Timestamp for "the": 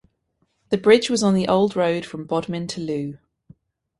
0.69-0.79, 1.35-1.47